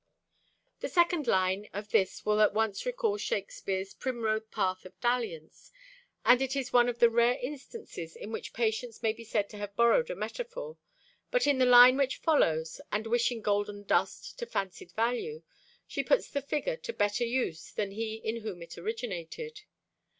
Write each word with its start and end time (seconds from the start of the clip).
The 0.79 0.89
second 0.89 1.27
line 1.27 1.69
of 1.73 1.89
this 1.91 2.25
will 2.25 2.41
at 2.41 2.55
once 2.55 2.87
recall 2.87 3.17
Shakespeare's 3.17 3.93
"primrose 3.93 4.47
path 4.49 4.83
of 4.83 4.99
dalliance," 4.99 5.71
and 6.25 6.41
it 6.41 6.55
is 6.55 6.73
one 6.73 6.89
of 6.89 6.97
the 6.97 7.07
rare 7.07 7.37
instances 7.39 8.15
in 8.15 8.31
which 8.31 8.51
Patience 8.51 9.03
may 9.03 9.13
be 9.13 9.23
said 9.23 9.47
to 9.51 9.57
have 9.59 9.75
borrowed 9.75 10.09
a 10.09 10.15
metaphor; 10.15 10.77
but 11.29 11.45
in 11.45 11.59
the 11.59 11.67
line 11.67 11.97
which 11.97 12.17
follows, 12.17 12.81
"and 12.91 13.05
wishing 13.05 13.41
golden 13.43 13.83
dust 13.83 14.39
to 14.39 14.47
fancied 14.47 14.91
value," 14.93 15.43
she 15.85 16.03
puts 16.03 16.27
the 16.31 16.41
figure 16.41 16.77
to 16.77 16.93
better 16.93 17.23
use 17.23 17.69
than 17.71 17.91
he 17.91 18.15
in 18.23 18.37
whom 18.41 18.63
it 18.63 18.79
originated. 18.79 19.61